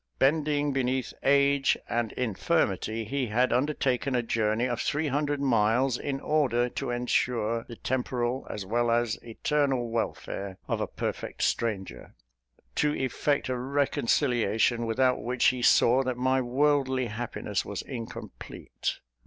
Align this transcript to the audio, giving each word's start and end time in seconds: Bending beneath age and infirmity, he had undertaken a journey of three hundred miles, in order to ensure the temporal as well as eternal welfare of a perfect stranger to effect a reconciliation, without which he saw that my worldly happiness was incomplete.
Bending 0.17 0.73
beneath 0.73 1.13
age 1.21 1.77
and 1.87 2.11
infirmity, 2.13 3.05
he 3.05 3.27
had 3.27 3.53
undertaken 3.53 4.15
a 4.15 4.23
journey 4.23 4.65
of 4.65 4.81
three 4.81 5.09
hundred 5.09 5.39
miles, 5.39 5.95
in 5.95 6.19
order 6.19 6.69
to 6.69 6.89
ensure 6.89 7.65
the 7.67 7.75
temporal 7.75 8.47
as 8.49 8.65
well 8.65 8.89
as 8.89 9.17
eternal 9.23 9.91
welfare 9.91 10.57
of 10.67 10.81
a 10.81 10.87
perfect 10.87 11.43
stranger 11.43 12.15
to 12.73 12.95
effect 12.95 13.47
a 13.47 13.55
reconciliation, 13.55 14.87
without 14.87 15.21
which 15.21 15.45
he 15.49 15.61
saw 15.61 16.01
that 16.01 16.17
my 16.17 16.41
worldly 16.41 17.05
happiness 17.05 17.63
was 17.63 17.83
incomplete. 17.83 19.01